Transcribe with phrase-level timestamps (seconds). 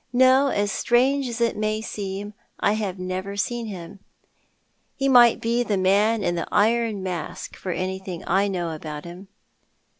[0.13, 3.99] No, strange as it may seem, I have never seen him.
[4.95, 9.27] He might be the man in the iron mask for anything I know about him."